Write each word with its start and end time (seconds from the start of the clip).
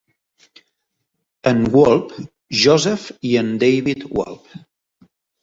En 1.51 1.61
Wolpe, 1.75 2.23
Joseph 2.63 3.05
i 3.33 3.35
en 3.43 3.53
David 3.67 4.09
Wolpe. 4.17 4.65